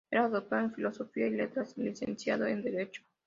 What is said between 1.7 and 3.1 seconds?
y licenciado en Derecho.